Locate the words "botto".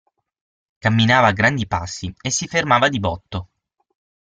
2.99-3.49